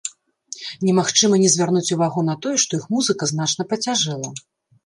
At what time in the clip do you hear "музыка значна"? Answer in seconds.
2.97-3.63